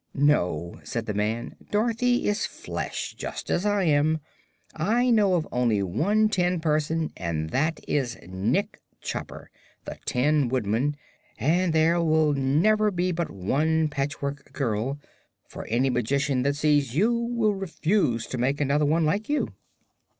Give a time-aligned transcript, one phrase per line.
[0.15, 4.19] "No," said the man; "Dorothy is flesh, just as I am.
[4.73, 9.51] I know of only one tin person, and that is Nick Chopper,
[9.85, 10.95] the Tin Woodman;
[11.37, 14.97] and there will never be but one Patchwork Girl,
[15.47, 19.53] for any magician that sees you will refuse to make another one like you."